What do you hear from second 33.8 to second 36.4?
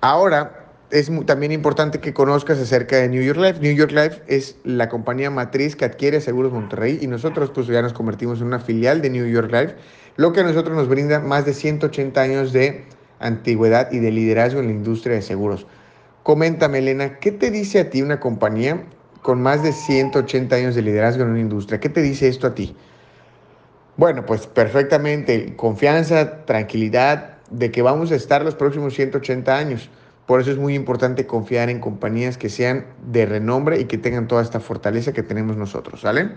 y que tengan toda esta fortaleza que tenemos nosotros, ¿sale?